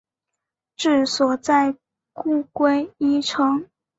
[0.77, 1.77] 治所在
[2.11, 3.67] 故归依城。